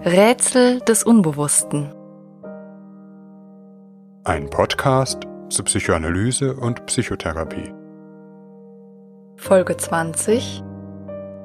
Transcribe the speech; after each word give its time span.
Rätsel 0.00 0.80
des 0.80 1.04
Unbewussten. 1.04 1.94
Ein 4.24 4.50
Podcast 4.50 5.22
zu 5.48 5.62
Psychoanalyse 5.62 6.56
und 6.56 6.84
Psychotherapie. 6.86 7.72
Folge 9.36 9.76
20. 9.76 10.62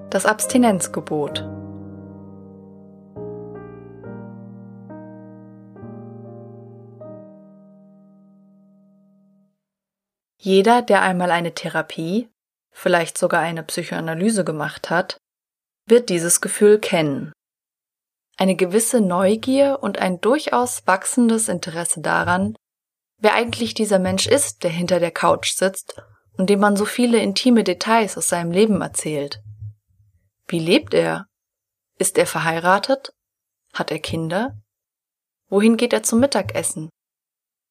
Das 0.10 0.26
Abstinenzgebot. 0.26 1.48
Jeder, 10.42 10.82
der 10.82 11.04
einmal 11.04 11.30
eine 11.32 11.54
Therapie, 11.54 12.28
vielleicht 12.72 13.18
sogar 13.18 13.42
eine 13.42 13.62
Psychoanalyse 13.62 14.44
gemacht 14.44 14.90
hat, 14.90 15.18
wird 15.86 16.10
dieses 16.10 16.42
Gefühl 16.42 16.80
kennen. 16.80 17.32
Eine 18.40 18.56
gewisse 18.56 19.02
Neugier 19.02 19.80
und 19.82 19.98
ein 19.98 20.22
durchaus 20.22 20.88
wachsendes 20.88 21.50
Interesse 21.50 22.00
daran, 22.00 22.56
wer 23.18 23.34
eigentlich 23.34 23.74
dieser 23.74 24.00
Mensch 24.00 24.28
ist, 24.28 24.64
der 24.64 24.72
hinter 24.72 25.02
der 25.02 25.12
Couch 25.12 25.52
sitzt 25.52 26.02
und 26.38 26.50
dem 26.50 26.62
man 26.62 26.78
so 26.78 26.86
viele 26.86 27.20
intime 27.20 27.66
Details 27.66 28.18
aus 28.18 28.30
seinem 28.30 28.52
Leben 28.52 28.80
erzählt. 28.80 29.42
Wie 30.48 30.60
lebt 30.60 30.94
er? 30.94 31.26
Ist 31.98 32.18
er 32.18 32.26
verheiratet? 32.26 33.12
Hat 33.74 33.92
er 33.92 34.00
Kinder? 34.00 34.58
Wohin 35.50 35.76
geht 35.76 35.92
er 35.92 36.04
zum 36.04 36.22
Mittagessen? 36.22 36.90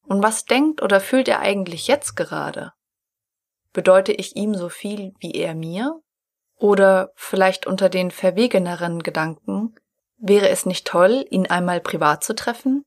Und 0.06 0.22
was 0.22 0.44
denkt 0.44 0.82
oder 0.82 1.00
fühlt 1.00 1.28
er 1.28 1.40
eigentlich 1.40 1.86
jetzt 1.86 2.14
gerade? 2.14 2.72
Bedeute 3.72 4.12
ich 4.12 4.36
ihm 4.36 4.54
so 4.54 4.68
viel 4.68 5.14
wie 5.18 5.32
er 5.32 5.54
mir? 5.54 5.98
Oder 6.56 7.10
vielleicht 7.14 7.66
unter 7.66 7.88
den 7.88 8.10
verwegeneren 8.10 9.02
Gedanken, 9.02 9.74
wäre 10.18 10.48
es 10.48 10.66
nicht 10.66 10.86
toll, 10.86 11.24
ihn 11.30 11.46
einmal 11.46 11.80
privat 11.80 12.22
zu 12.24 12.34
treffen? 12.34 12.84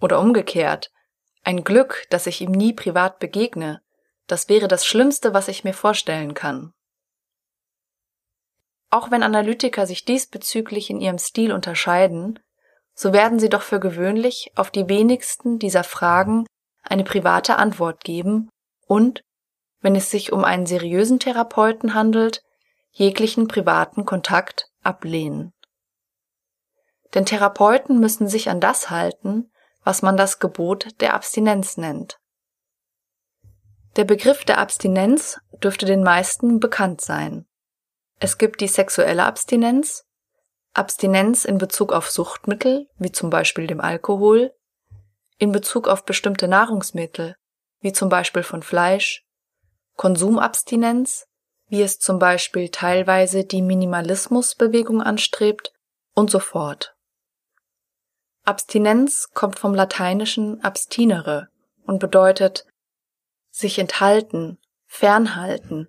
Oder 0.00 0.18
umgekehrt, 0.18 0.90
ein 1.44 1.64
Glück, 1.64 2.06
dass 2.10 2.26
ich 2.26 2.40
ihm 2.40 2.52
nie 2.52 2.72
privat 2.72 3.18
begegne, 3.18 3.82
das 4.26 4.48
wäre 4.48 4.68
das 4.68 4.86
Schlimmste, 4.86 5.34
was 5.34 5.48
ich 5.48 5.64
mir 5.64 5.74
vorstellen 5.74 6.34
kann. 6.34 6.72
Auch 8.90 9.10
wenn 9.10 9.22
Analytiker 9.22 9.86
sich 9.86 10.04
diesbezüglich 10.04 10.90
in 10.90 11.00
ihrem 11.00 11.18
Stil 11.18 11.52
unterscheiden, 11.52 12.38
so 12.94 13.12
werden 13.12 13.38
sie 13.38 13.48
doch 13.48 13.62
für 13.62 13.80
gewöhnlich 13.80 14.52
auf 14.54 14.70
die 14.70 14.88
wenigsten 14.88 15.58
dieser 15.58 15.84
Fragen 15.84 16.46
eine 16.82 17.04
private 17.04 17.56
Antwort 17.56 18.04
geben 18.04 18.50
und, 18.86 19.22
wenn 19.80 19.96
es 19.96 20.10
sich 20.10 20.32
um 20.32 20.44
einen 20.44 20.66
seriösen 20.66 21.18
Therapeuten 21.18 21.94
handelt, 21.94 22.42
jeglichen 22.90 23.48
privaten 23.48 24.04
Kontakt 24.04 24.68
ablehnen. 24.82 25.52
Denn 27.14 27.26
Therapeuten 27.26 28.00
müssen 28.00 28.28
sich 28.28 28.48
an 28.48 28.60
das 28.60 28.90
halten, 28.90 29.50
was 29.84 30.02
man 30.02 30.16
das 30.16 30.38
Gebot 30.38 31.00
der 31.00 31.14
Abstinenz 31.14 31.76
nennt. 31.76 32.18
Der 33.96 34.04
Begriff 34.04 34.44
der 34.44 34.58
Abstinenz 34.58 35.40
dürfte 35.62 35.84
den 35.84 36.02
meisten 36.02 36.60
bekannt 36.60 37.00
sein. 37.00 37.46
Es 38.18 38.38
gibt 38.38 38.60
die 38.60 38.68
sexuelle 38.68 39.24
Abstinenz, 39.24 40.04
Abstinenz 40.74 41.44
in 41.44 41.58
Bezug 41.58 41.92
auf 41.92 42.10
Suchtmittel, 42.10 42.88
wie 42.96 43.12
zum 43.12 43.28
Beispiel 43.28 43.66
dem 43.66 43.80
Alkohol, 43.80 44.54
in 45.38 45.52
Bezug 45.52 45.88
auf 45.88 46.04
bestimmte 46.04 46.48
Nahrungsmittel, 46.48 47.36
wie 47.80 47.92
zum 47.92 48.08
Beispiel 48.08 48.42
von 48.42 48.62
Fleisch, 48.62 49.26
Konsumabstinenz, 49.96 51.26
wie 51.66 51.82
es 51.82 51.98
zum 51.98 52.18
Beispiel 52.18 52.70
teilweise 52.70 53.44
die 53.44 53.60
Minimalismusbewegung 53.60 55.02
anstrebt 55.02 55.72
und 56.14 56.30
so 56.30 56.38
fort. 56.38 56.94
Abstinenz 58.44 59.30
kommt 59.34 59.58
vom 59.58 59.72
lateinischen 59.72 60.62
abstinere 60.64 61.48
und 61.86 62.00
bedeutet 62.00 62.66
sich 63.50 63.78
enthalten, 63.78 64.58
fernhalten. 64.86 65.88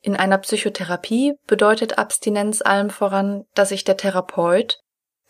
In 0.00 0.16
einer 0.16 0.38
Psychotherapie 0.38 1.34
bedeutet 1.46 1.98
Abstinenz 1.98 2.62
allem 2.62 2.90
voran, 2.90 3.46
dass 3.54 3.70
sich 3.70 3.84
der 3.84 3.96
Therapeut 3.96 4.80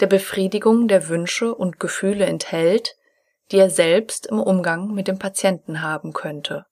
der 0.01 0.07
Befriedigung 0.07 0.89
der 0.89 1.09
Wünsche 1.09 1.55
und 1.55 1.81
Gefühle 1.81 2.27
enthält, 2.27 2.97
die 3.51 3.59
er 3.59 3.71
selbst 3.71 4.27
im 4.27 4.41
Umgang 4.41 4.93
mit 4.93 5.09
dem 5.09 5.19
Patienten 5.19 5.83
haben 5.83 6.13
könnte. 6.13 6.67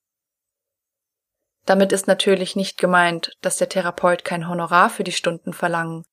Damit 1.65 1.91
ist 1.91 2.07
natürlich 2.07 2.55
nicht 2.55 2.77
gemeint, 2.77 3.31
dass 3.41 3.57
der 3.57 3.69
Therapeut 3.69 4.23
kein 4.23 4.47
Honorar 4.47 4.89
für 4.89 5.03
die 5.03 5.11
Stunden 5.11 5.53
verlangen 5.53 6.05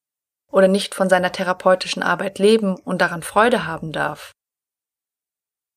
oder 0.51 0.69
nicht 0.69 0.95
von 0.95 1.09
seiner 1.09 1.33
therapeutischen 1.33 2.03
Arbeit 2.03 2.39
leben 2.39 2.77
und 2.77 3.01
daran 3.01 3.23
Freude 3.23 3.67
haben 3.67 3.93
darf. 3.93 4.33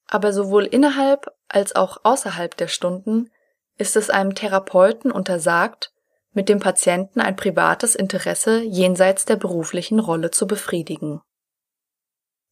Aber 0.08 0.34
sowohl 0.34 0.66
innerhalb 0.66 1.32
als 1.48 1.76
auch 1.76 2.00
außerhalb 2.04 2.56
der 2.58 2.68
Stunden 2.68 3.30
ist 3.78 3.96
es 3.96 4.10
einem 4.10 4.36
Therapeuten 4.36 5.12
untersagt, 5.12 5.94
mit 6.32 6.50
dem 6.50 6.60
Patienten 6.60 7.22
ein 7.22 7.36
privates 7.36 7.96
Interesse 7.96 8.62
jenseits 8.62 9.26
der 9.26 9.36
beruflichen 9.36 10.00
Rolle 10.00 10.32
zu 10.32 10.48
befriedigen. 10.48 11.22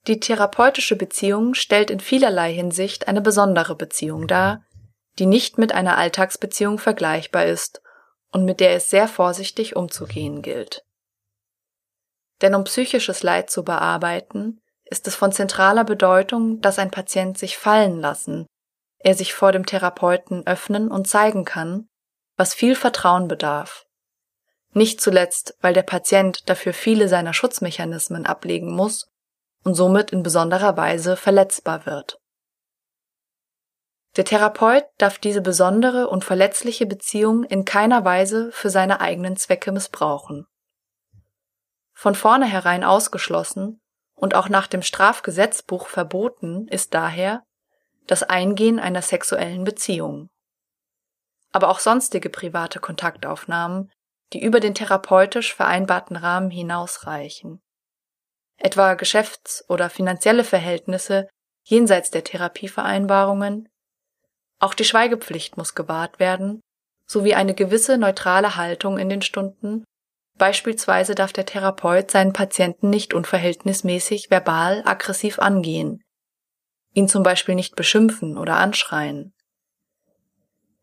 Die 0.07 0.19
therapeutische 0.19 0.95
Beziehung 0.95 1.53
stellt 1.53 1.91
in 1.91 1.99
vielerlei 1.99 2.53
Hinsicht 2.53 3.07
eine 3.07 3.21
besondere 3.21 3.75
Beziehung 3.75 4.27
dar, 4.27 4.63
die 5.19 5.25
nicht 5.25 5.57
mit 5.57 5.73
einer 5.73 5.97
Alltagsbeziehung 5.97 6.79
vergleichbar 6.79 7.45
ist 7.45 7.81
und 8.31 8.45
mit 8.45 8.59
der 8.59 8.73
es 8.75 8.89
sehr 8.89 9.07
vorsichtig 9.07 9.75
umzugehen 9.75 10.41
gilt. 10.41 10.86
Denn 12.41 12.53
um 12.53 12.63
psychisches 12.65 13.23
Leid 13.23 13.49
zu 13.49 13.63
bearbeiten, 13.63 14.61
ist 14.85 15.07
es 15.07 15.15
von 15.15 15.31
zentraler 15.31 15.83
Bedeutung, 15.83 16.61
dass 16.61 16.79
ein 16.79 16.91
Patient 16.91 17.37
sich 17.37 17.57
fallen 17.57 17.99
lassen, 17.99 18.45
er 18.99 19.15
sich 19.15 19.33
vor 19.33 19.51
dem 19.51 19.65
Therapeuten 19.65 20.45
öffnen 20.45 20.89
und 20.89 21.07
zeigen 21.07 21.45
kann, 21.45 21.87
was 22.35 22.53
viel 22.53 22.75
Vertrauen 22.75 23.27
bedarf. 23.27 23.85
Nicht 24.73 25.01
zuletzt, 25.01 25.57
weil 25.61 25.73
der 25.73 25.83
Patient 25.83 26.47
dafür 26.49 26.73
viele 26.73 27.07
seiner 27.07 27.33
Schutzmechanismen 27.33 28.25
ablegen 28.25 28.71
muss 28.71 29.09
und 29.63 29.73
somit 29.73 30.11
in 30.11 30.23
besonderer 30.23 30.77
Weise 30.77 31.17
verletzbar 31.17 31.85
wird. 31.85 32.19
Der 34.15 34.25
Therapeut 34.25 34.85
darf 34.97 35.19
diese 35.19 35.41
besondere 35.41 36.07
und 36.07 36.23
verletzliche 36.23 36.85
Beziehung 36.85 37.43
in 37.43 37.65
keiner 37.65 38.03
Weise 38.05 38.51
für 38.51 38.69
seine 38.69 38.99
eigenen 39.01 39.37
Zwecke 39.37 39.71
missbrauchen 39.71 40.47
von 41.97 42.13
vornherein 42.13 42.83
ausgeschlossen 42.83 43.81
und 44.13 44.35
auch 44.35 44.49
nach 44.49 44.67
dem 44.67 44.83
Strafgesetzbuch 44.83 45.87
verboten 45.87 46.67
ist 46.67 46.93
daher 46.93 47.43
das 48.05 48.21
Eingehen 48.21 48.79
einer 48.79 49.01
sexuellen 49.01 49.63
Beziehung. 49.63 50.29
Aber 51.51 51.69
auch 51.69 51.79
sonstige 51.79 52.29
private 52.29 52.79
Kontaktaufnahmen, 52.79 53.91
die 54.31 54.43
über 54.43 54.59
den 54.59 54.75
therapeutisch 54.75 55.55
vereinbarten 55.55 56.15
Rahmen 56.17 56.51
hinausreichen. 56.51 57.61
Etwa 58.57 58.93
Geschäfts- 58.93 59.67
oder 59.67 59.89
finanzielle 59.89 60.43
Verhältnisse 60.43 61.27
jenseits 61.63 62.11
der 62.11 62.23
Therapievereinbarungen. 62.23 63.69
Auch 64.59 64.75
die 64.75 64.85
Schweigepflicht 64.85 65.57
muss 65.57 65.73
gewahrt 65.73 66.19
werden, 66.19 66.61
sowie 67.07 67.33
eine 67.33 67.55
gewisse 67.55 67.97
neutrale 67.97 68.55
Haltung 68.55 68.99
in 68.99 69.09
den 69.09 69.23
Stunden 69.23 69.83
Beispielsweise 70.37 71.15
darf 71.15 71.33
der 71.33 71.45
Therapeut 71.45 72.11
seinen 72.11 72.33
Patienten 72.33 72.89
nicht 72.89 73.13
unverhältnismäßig 73.13 74.29
verbal 74.29 74.83
aggressiv 74.85 75.39
angehen, 75.39 76.03
ihn 76.93 77.07
zum 77.07 77.23
Beispiel 77.23 77.55
nicht 77.55 77.75
beschimpfen 77.75 78.37
oder 78.37 78.57
anschreien. 78.57 79.33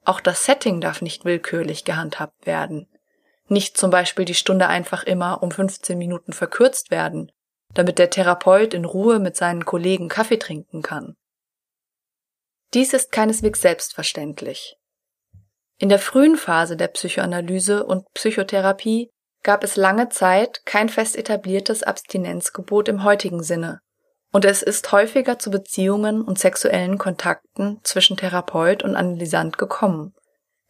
Auch 0.04 0.20
das 0.20 0.44
Setting 0.44 0.80
darf 0.80 1.02
nicht 1.02 1.24
willkürlich 1.24 1.84
gehandhabt 1.84 2.46
werden. 2.46 2.88
Nicht 3.48 3.76
zum 3.76 3.90
Beispiel 3.90 4.24
die 4.24 4.34
Stunde 4.34 4.66
einfach 4.66 5.04
immer 5.04 5.42
um 5.42 5.50
15 5.50 5.96
Minuten 5.96 6.32
verkürzt 6.32 6.90
werden, 6.90 7.30
damit 7.74 7.98
der 7.98 8.10
Therapeut 8.10 8.74
in 8.74 8.84
Ruhe 8.84 9.18
mit 9.18 9.36
seinen 9.36 9.64
Kollegen 9.64 10.08
Kaffee 10.08 10.38
trinken 10.38 10.82
kann. 10.82 11.16
Dies 12.74 12.92
ist 12.92 13.12
keineswegs 13.12 13.60
selbstverständlich. 13.60 14.76
In 15.78 15.88
der 15.88 15.98
frühen 15.98 16.36
Phase 16.36 16.76
der 16.76 16.88
Psychoanalyse 16.88 17.84
und 17.84 18.06
Psychotherapie 18.14 19.10
gab 19.44 19.62
es 19.62 19.76
lange 19.76 20.08
Zeit 20.08 20.64
kein 20.64 20.88
fest 20.88 21.16
etabliertes 21.16 21.84
Abstinenzgebot 21.84 22.88
im 22.88 23.04
heutigen 23.04 23.44
Sinne, 23.44 23.80
und 24.32 24.44
es 24.44 24.62
ist 24.62 24.90
häufiger 24.90 25.38
zu 25.38 25.50
Beziehungen 25.52 26.22
und 26.22 26.40
sexuellen 26.40 26.98
Kontakten 26.98 27.78
zwischen 27.84 28.16
Therapeut 28.16 28.82
und 28.82 28.96
Analysant 28.96 29.58
gekommen, 29.58 30.14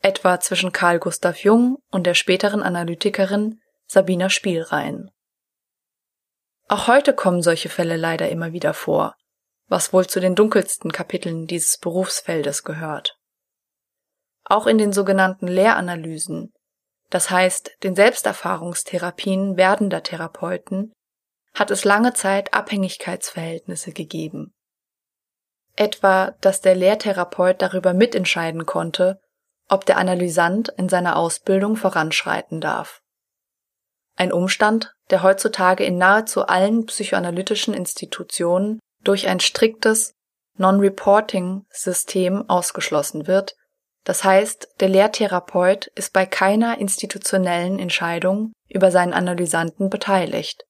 etwa 0.03 0.39
zwischen 0.41 0.73
Carl 0.73 0.99
Gustav 0.99 1.39
Jung 1.39 1.79
und 1.91 2.07
der 2.07 2.13
späteren 2.13 2.63
Analytikerin 2.63 3.61
Sabina 3.87 4.29
Spielrein. 4.29 5.11
Auch 6.69 6.89
heute 6.89 7.15
kommen 7.15 7.43
solche 7.43 7.69
Fälle 7.69 7.97
leider 7.97 8.29
immer 8.29 8.53
wieder 8.53 8.75
vor, 8.75 9.15
was 9.69 9.93
wohl 9.93 10.07
zu 10.07 10.21
den 10.21 10.35
dunkelsten 10.35 10.93
Kapiteln 10.93 11.47
dieses 11.47 11.79
Berufsfeldes 11.79 12.65
gehört. 12.65 13.17
Auch 14.45 14.67
in 14.67 14.79
den 14.79 14.93
sogenannten 14.93 15.47
Lehranalysen 15.47 16.53
das 17.11 17.31
heißt 17.31 17.71
den 17.83 17.95
Selbsterfahrungstherapien 17.95 19.57
werdender 19.57 20.03
Therapeuten, 20.03 20.93
hat 21.55 21.71
es 21.71 21.85
lange 21.85 22.15
Zeit 22.15 22.53
Abhängigkeitsverhältnisse 22.53 23.93
gegeben. 23.93 24.53
Etwa, 25.77 26.33
dass 26.41 26.61
der 26.61 26.75
Lehrtherapeut 26.75 27.63
darüber 27.63 27.95
mitentscheiden 27.95 28.67
konnte, 28.67 29.21
ob 29.69 29.87
der 29.87 29.99
Analysant 29.99 30.69
in 30.77 30.89
seiner 30.89 31.17
Ausbildung 31.17 31.77
voranschreiten 31.77 32.61
darf. 32.61 33.01
Ein 34.17 34.33
Umstand, 34.33 34.93
der 35.11 35.23
heutzutage 35.23 35.85
in 35.85 35.99
nahezu 35.99 36.47
allen 36.47 36.87
psychoanalytischen 36.87 37.75
Institutionen 37.75 38.79
durch 39.03 39.27
ein 39.27 39.41
striktes 39.41 40.15
Non-Reporting-System 40.57 42.49
ausgeschlossen 42.49 43.27
wird, 43.27 43.57
das 44.05 44.23
heißt, 44.23 44.69
der 44.81 44.89
Lehrtherapeut 44.89 45.87
ist 45.95 46.13
bei 46.13 46.27
keiner 46.27 46.79
institutionellen 46.79 47.79
Entscheidung 47.79 48.53
über 48.69 48.91
seinen 48.91 49.15
Analysanten 49.15 49.89
beteiligt 49.89 50.65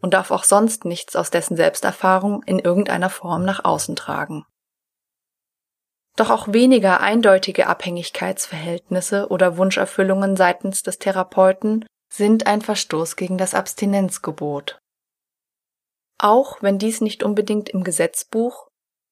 und 0.00 0.14
darf 0.14 0.30
auch 0.30 0.44
sonst 0.44 0.84
nichts 0.84 1.14
aus 1.14 1.30
dessen 1.30 1.56
Selbsterfahrung 1.56 2.42
in 2.44 2.58
irgendeiner 2.58 3.10
Form 3.10 3.44
nach 3.44 3.64
außen 3.64 3.94
tragen. 3.94 4.44
Doch 6.16 6.30
auch 6.30 6.52
weniger 6.52 7.00
eindeutige 7.00 7.68
Abhängigkeitsverhältnisse 7.68 9.28
oder 9.28 9.56
Wunscherfüllungen 9.56 10.36
seitens 10.36 10.82
des 10.82 10.98
Therapeuten 10.98 11.84
sind 12.12 12.46
ein 12.46 12.62
Verstoß 12.62 13.16
gegen 13.16 13.38
das 13.38 13.54
Abstinenzgebot. 13.54 14.78
Auch 16.18 16.62
wenn 16.62 16.78
dies 16.78 17.00
nicht 17.00 17.22
unbedingt 17.22 17.68
im 17.68 17.84
Gesetzbuch 17.84 18.67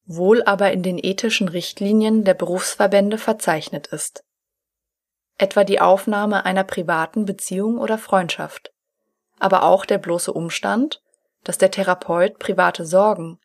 wohl 0.07 0.43
aber 0.45 0.73
in 0.73 0.83
den 0.83 0.99
ethischen 0.99 1.49
Richtlinien 1.49 2.25
der 2.25 2.35
Berufsverbände 2.35 3.19
verzeichnet 3.19 3.89
ist. 3.89 4.25
Etwa 5.37 5.65
die 5.65 5.81
Aufnahme 5.81 6.47
einer 6.47 6.65
privaten 6.65 7.27
Beziehung 7.27 7.79
oder 7.79 7.99
Freundschaft, 7.99 8.73
aber 9.39 9.65
auch 9.65 9.85
der 9.85 9.99
bloße 9.99 10.33
Umstand, 10.33 11.03
dass 11.45 11.59
der 11.59 11.71
Therapeut 11.71 12.39
private 12.39 12.87
Sorgen, 12.87 13.39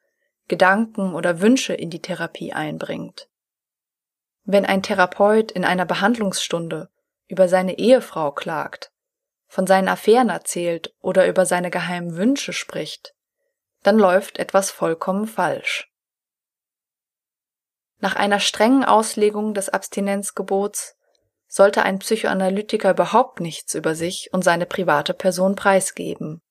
Gedanken 0.48 1.16
oder 1.16 1.42
Wünsche 1.42 1.74
in 1.74 1.90
die 1.90 2.02
Therapie 2.02 2.54
einbringt. 2.54 3.28
Wenn 4.44 4.66
ein 4.66 4.84
Therapeut 4.84 5.52
in 5.52 5.66
einer 5.66 5.86
Behandlungsstunde 5.86 6.90
über 7.28 7.48
seine 7.48 7.78
Ehefrau 7.78 8.32
klagt, 8.32 8.92
von 9.48 9.68
seinen 9.68 9.88
Affären 9.88 10.30
erzählt 10.30 10.94
oder 11.02 11.28
über 11.28 11.46
seine 11.46 11.70
geheimen 11.70 12.16
Wünsche 12.16 12.54
spricht, 12.54 13.14
dann 13.84 13.98
läuft 13.98 14.40
etwas 14.40 14.72
vollkommen 14.72 15.28
falsch. 15.28 15.91
Nach 18.02 18.16
einer 18.16 18.40
strengen 18.40 18.84
Auslegung 18.84 19.54
des 19.54 19.70
Abstinenzgebots 19.70 20.98
sollte 21.48 21.84
ein 21.84 22.00
Psychoanalytiker 22.00 22.92
überhaupt 22.92 23.40
nichts 23.40 23.76
über 23.76 23.94
sich 23.94 24.30
und 24.34 24.44
seine 24.44 24.66
private 24.66 25.14
Person 25.14 25.56
preisgeben. 25.56 26.42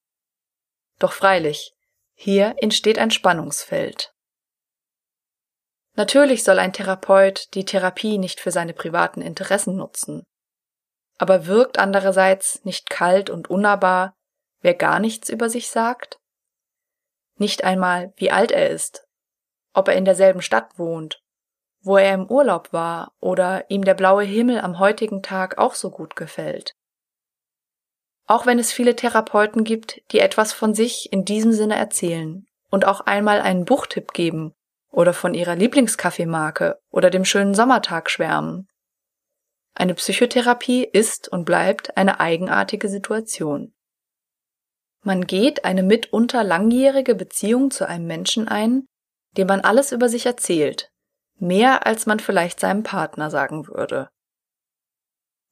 Doch 1.00 1.12
freilich, 1.12 1.74
hier 2.14 2.54
entsteht 2.58 2.98
ein 2.98 3.10
Spannungsfeld. 3.10 4.12
Natürlich 5.96 6.44
soll 6.44 6.60
ein 6.60 6.72
Therapeut 6.72 7.52
die 7.54 7.64
Therapie 7.64 8.18
nicht 8.18 8.38
für 8.38 8.52
seine 8.52 8.72
privaten 8.72 9.20
Interessen 9.20 9.76
nutzen. 9.76 10.22
Aber 11.18 11.46
wirkt 11.46 11.78
andererseits 11.78 12.64
nicht 12.64 12.88
kalt 12.88 13.28
und 13.28 13.50
unnahbar, 13.50 14.14
wer 14.60 14.74
gar 14.74 15.00
nichts 15.00 15.28
über 15.28 15.50
sich 15.50 15.68
sagt? 15.68 16.20
Nicht 17.38 17.64
einmal, 17.64 18.12
wie 18.16 18.30
alt 18.30 18.52
er 18.52 18.70
ist, 18.70 19.04
ob 19.72 19.88
er 19.88 19.94
in 19.96 20.04
derselben 20.04 20.42
Stadt 20.42 20.78
wohnt 20.78 21.20
wo 21.82 21.96
er 21.96 22.14
im 22.14 22.26
Urlaub 22.26 22.72
war 22.72 23.12
oder 23.20 23.70
ihm 23.70 23.84
der 23.84 23.94
blaue 23.94 24.24
Himmel 24.24 24.60
am 24.60 24.78
heutigen 24.78 25.22
Tag 25.22 25.58
auch 25.58 25.74
so 25.74 25.90
gut 25.90 26.16
gefällt. 26.16 26.74
Auch 28.26 28.46
wenn 28.46 28.58
es 28.58 28.72
viele 28.72 28.94
Therapeuten 28.94 29.64
gibt, 29.64 30.00
die 30.12 30.20
etwas 30.20 30.52
von 30.52 30.74
sich 30.74 31.12
in 31.12 31.24
diesem 31.24 31.52
Sinne 31.52 31.76
erzählen 31.76 32.46
und 32.70 32.86
auch 32.86 33.00
einmal 33.00 33.40
einen 33.40 33.64
Buchtipp 33.64 34.12
geben 34.12 34.54
oder 34.90 35.12
von 35.14 35.34
ihrer 35.34 35.56
Lieblingskaffeemarke 35.56 36.78
oder 36.90 37.10
dem 37.10 37.24
schönen 37.24 37.54
Sommertag 37.54 38.10
schwärmen. 38.10 38.68
Eine 39.74 39.94
Psychotherapie 39.94 40.84
ist 40.84 41.28
und 41.28 41.44
bleibt 41.44 41.96
eine 41.96 42.20
eigenartige 42.20 42.88
Situation. 42.88 43.72
Man 45.02 45.26
geht 45.26 45.64
eine 45.64 45.82
mitunter 45.82 46.44
langjährige 46.44 47.14
Beziehung 47.14 47.70
zu 47.70 47.88
einem 47.88 48.06
Menschen 48.06 48.48
ein, 48.48 48.86
dem 49.36 49.46
man 49.46 49.60
alles 49.60 49.92
über 49.92 50.08
sich 50.08 50.26
erzählt, 50.26 50.90
mehr 51.40 51.86
als 51.86 52.06
man 52.06 52.20
vielleicht 52.20 52.60
seinem 52.60 52.82
Partner 52.82 53.30
sagen 53.30 53.66
würde. 53.68 54.08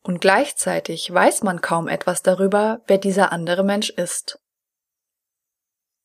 Und 0.02 0.20
gleichzeitig 0.20 1.12
weiß 1.12 1.42
man 1.42 1.60
kaum 1.60 1.88
etwas 1.88 2.22
darüber, 2.22 2.82
wer 2.86 2.98
dieser 2.98 3.32
andere 3.32 3.64
Mensch 3.64 3.90
ist. 3.90 4.38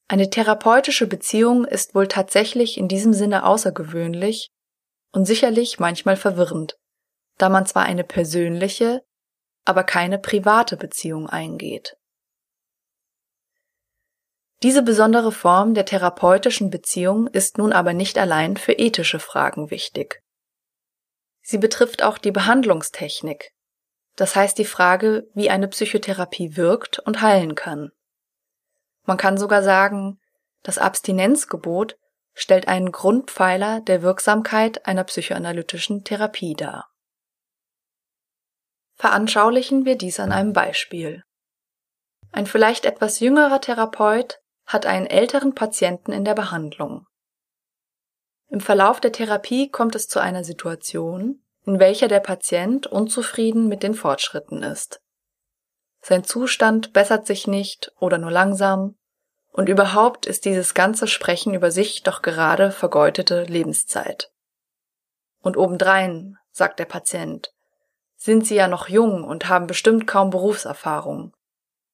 Eine 0.07 0.29
therapeutische 0.29 1.07
Beziehung 1.07 1.65
ist 1.65 1.95
wohl 1.95 2.07
tatsächlich 2.07 2.77
in 2.77 2.87
diesem 2.87 3.13
Sinne 3.13 3.45
außergewöhnlich 3.45 4.51
und 5.11 5.25
sicherlich 5.25 5.79
manchmal 5.79 6.17
verwirrend, 6.17 6.77
da 7.37 7.49
man 7.49 7.65
zwar 7.65 7.83
eine 7.83 8.03
persönliche, 8.03 9.01
aber 9.65 9.83
keine 9.83 10.19
private 10.19 10.75
Beziehung 10.75 11.29
eingeht. 11.29 11.95
Diese 14.63 14.81
besondere 14.81 15.33
Form 15.33 15.73
der 15.73 15.85
therapeutischen 15.85 16.69
Beziehung 16.69 17.27
ist 17.27 17.57
nun 17.57 17.73
aber 17.73 17.91
nicht 17.91 18.17
allein 18.17 18.55
für 18.55 18.71
ethische 18.71 19.19
Fragen 19.19 19.71
wichtig. 19.71 20.23
Sie 21.41 21.57
betrifft 21.57 22.01
auch 22.01 22.17
die 22.17 22.31
Behandlungstechnik, 22.31 23.51
das 24.15 24.37
heißt 24.37 24.57
die 24.57 24.63
Frage, 24.63 25.27
wie 25.33 25.49
eine 25.49 25.67
Psychotherapie 25.67 26.55
wirkt 26.55 26.99
und 26.99 27.21
heilen 27.21 27.55
kann. 27.55 27.91
Man 29.05 29.17
kann 29.17 29.37
sogar 29.37 29.63
sagen, 29.63 30.21
das 30.61 30.77
Abstinenzgebot 30.77 31.97
stellt 32.33 32.69
einen 32.69 32.93
Grundpfeiler 32.93 33.81
der 33.81 34.01
Wirksamkeit 34.01 34.85
einer 34.85 35.03
psychoanalytischen 35.03 36.05
Therapie 36.05 36.53
dar. 36.53 36.89
Veranschaulichen 38.93 39.83
wir 39.83 39.97
dies 39.97 40.21
an 40.21 40.31
einem 40.31 40.53
Beispiel. 40.53 41.25
Ein 42.31 42.45
vielleicht 42.45 42.85
etwas 42.85 43.19
jüngerer 43.19 43.59
Therapeut 43.59 44.39
hat 44.65 44.85
einen 44.85 45.07
älteren 45.07 45.55
Patienten 45.55 46.11
in 46.11 46.25
der 46.25 46.35
Behandlung. 46.35 47.05
Im 48.49 48.61
Verlauf 48.61 48.99
der 48.99 49.11
Therapie 49.11 49.69
kommt 49.69 49.95
es 49.95 50.07
zu 50.07 50.19
einer 50.19 50.43
Situation, 50.43 51.43
in 51.65 51.79
welcher 51.79 52.07
der 52.07 52.19
Patient 52.19 52.87
unzufrieden 52.87 53.67
mit 53.67 53.83
den 53.83 53.93
Fortschritten 53.93 54.63
ist. 54.63 55.01
Sein 56.01 56.23
Zustand 56.23 56.93
bessert 56.93 57.25
sich 57.25 57.47
nicht 57.47 57.91
oder 57.99 58.17
nur 58.17 58.31
langsam, 58.31 58.95
und 59.51 59.69
überhaupt 59.69 60.25
ist 60.25 60.45
dieses 60.45 60.73
ganze 60.73 61.07
Sprechen 61.07 61.53
über 61.53 61.71
sich 61.71 62.03
doch 62.03 62.21
gerade 62.21 62.71
vergeudete 62.71 63.43
Lebenszeit. 63.43 64.31
Und 65.41 65.57
obendrein, 65.57 66.37
sagt 66.51 66.79
der 66.79 66.85
Patient, 66.85 67.53
sind 68.15 68.45
Sie 68.45 68.55
ja 68.55 68.67
noch 68.67 68.89
jung 68.89 69.23
und 69.23 69.47
haben 69.49 69.67
bestimmt 69.67 70.07
kaum 70.07 70.29
Berufserfahrung. 70.29 71.33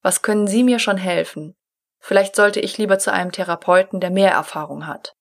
Was 0.02 0.22
können 0.22 0.48
Sie 0.48 0.64
mir 0.64 0.80
schon 0.80 0.98
helfen? 0.98 1.56
Vielleicht 2.00 2.36
sollte 2.36 2.60
ich 2.60 2.78
lieber 2.78 2.98
zu 2.98 3.12
einem 3.12 3.32
Therapeuten, 3.32 4.00
der 4.00 4.10
mehr 4.10 4.32
Erfahrung 4.32 4.88
hat. 4.88 5.16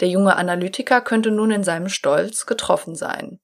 Der 0.00 0.08
junge 0.08 0.36
Analytiker 0.36 1.00
könnte 1.00 1.30
nun 1.30 1.50
in 1.50 1.64
seinem 1.64 1.88
Stolz 1.88 2.46
getroffen 2.46 2.96
sein. 2.96 3.38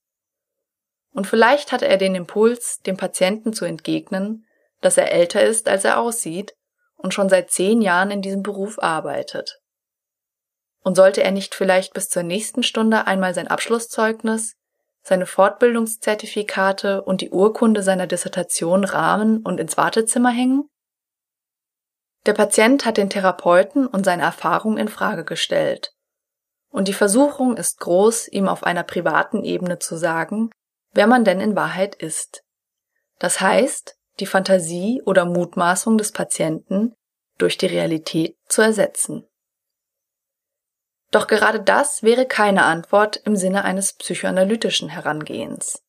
Und 1.12 1.26
vielleicht 1.26 1.72
hatte 1.72 1.86
er 1.86 1.98
den 1.98 2.14
Impuls, 2.14 2.80
dem 2.80 2.96
Patienten 2.96 3.52
zu 3.52 3.64
entgegnen, 3.64 4.46
dass 4.80 4.96
er 4.96 5.12
älter 5.12 5.42
ist, 5.42 5.68
als 5.68 5.84
er 5.84 5.98
aussieht 5.98 6.54
und 6.96 7.14
schon 7.14 7.28
seit 7.28 7.50
zehn 7.50 7.82
Jahren 7.82 8.10
in 8.10 8.22
diesem 8.22 8.42
Beruf 8.42 8.82
arbeitet. 8.82 9.60
Und 10.82 10.96
sollte 10.96 11.22
er 11.22 11.30
nicht 11.30 11.54
vielleicht 11.54 11.94
bis 11.94 12.08
zur 12.08 12.22
nächsten 12.22 12.62
Stunde 12.62 13.06
einmal 13.06 13.34
sein 13.34 13.48
Abschlusszeugnis, 13.48 14.56
seine 15.02 15.26
Fortbildungszertifikate 15.26 17.02
und 17.02 17.20
die 17.20 17.30
Urkunde 17.30 17.82
seiner 17.82 18.06
Dissertation 18.06 18.84
rahmen 18.84 19.42
und 19.42 19.60
ins 19.60 19.76
Wartezimmer 19.76 20.30
hängen? 20.30 20.68
Der 22.26 22.34
Patient 22.34 22.84
hat 22.84 22.96
den 22.96 23.10
Therapeuten 23.10 23.86
und 23.86 24.04
seine 24.04 24.22
Erfahrung 24.22 24.78
in 24.78 24.88
Frage 24.88 25.24
gestellt. 25.24 25.92
Und 26.70 26.88
die 26.88 26.94
Versuchung 26.94 27.56
ist 27.56 27.80
groß, 27.80 28.28
ihm 28.28 28.48
auf 28.48 28.64
einer 28.64 28.84
privaten 28.84 29.44
Ebene 29.44 29.78
zu 29.78 29.96
sagen, 29.96 30.50
wer 30.92 31.06
man 31.06 31.24
denn 31.24 31.40
in 31.40 31.56
Wahrheit 31.56 31.94
ist. 31.94 32.44
Das 33.18 33.40
heißt, 33.40 33.96
die 34.20 34.26
Fantasie 34.26 35.02
oder 35.04 35.24
Mutmaßung 35.24 35.98
des 35.98 36.12
Patienten 36.12 36.94
durch 37.38 37.58
die 37.58 37.66
Realität 37.66 38.36
zu 38.46 38.62
ersetzen. 38.62 39.26
Doch 41.10 41.26
gerade 41.26 41.60
das 41.60 42.02
wäre 42.02 42.26
keine 42.26 42.64
Antwort 42.64 43.16
im 43.16 43.36
Sinne 43.36 43.64
eines 43.64 43.94
psychoanalytischen 43.94 44.88
Herangehens. 44.88 45.82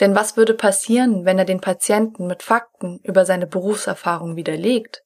Denn 0.00 0.14
was 0.14 0.36
würde 0.36 0.54
passieren, 0.54 1.24
wenn 1.24 1.38
er 1.38 1.44
den 1.44 1.60
Patienten 1.60 2.26
mit 2.26 2.42
Fakten 2.42 3.00
über 3.02 3.24
seine 3.24 3.46
Berufserfahrung 3.46 4.36
widerlegt? 4.36 5.02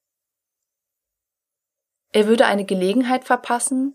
Er 2.17 2.25
würde 2.25 2.47
eine 2.47 2.65
Gelegenheit 2.65 3.25
verpassen, 3.25 3.93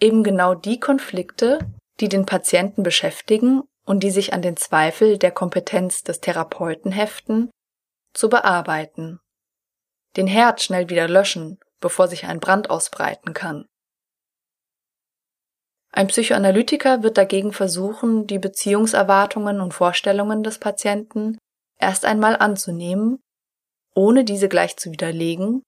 eben 0.00 0.24
genau 0.24 0.56
die 0.56 0.80
Konflikte, 0.80 1.60
die 2.00 2.08
den 2.08 2.26
Patienten 2.26 2.82
beschäftigen 2.82 3.62
und 3.86 4.02
die 4.02 4.10
sich 4.10 4.32
an 4.32 4.42
den 4.42 4.56
Zweifel 4.56 5.16
der 5.16 5.30
Kompetenz 5.30 6.02
des 6.02 6.20
Therapeuten 6.20 6.90
heften, 6.90 7.52
zu 8.14 8.28
bearbeiten. 8.28 9.20
den 10.16 10.26
Herd 10.26 10.60
schnell 10.60 10.90
wieder 10.90 11.06
löschen, 11.06 11.60
bevor 11.78 12.08
sich 12.08 12.24
ein 12.24 12.40
Brand 12.40 12.68
ausbreiten 12.68 13.32
kann. 13.32 13.64
Ein 15.92 16.08
Psychoanalytiker 16.08 17.04
wird 17.04 17.16
dagegen 17.16 17.52
versuchen, 17.52 18.26
die 18.26 18.40
Beziehungserwartungen 18.40 19.60
und 19.60 19.72
Vorstellungen 19.72 20.42
des 20.42 20.58
Patienten 20.58 21.38
erst 21.78 22.04
einmal 22.06 22.34
anzunehmen, 22.34 23.20
ohne 23.94 24.24
diese 24.24 24.48
gleich 24.48 24.76
zu 24.76 24.90
widerlegen, 24.90 25.62